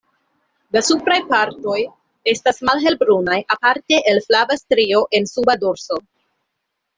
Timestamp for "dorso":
5.67-6.01